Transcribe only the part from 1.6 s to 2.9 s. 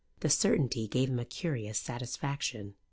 satisfaction.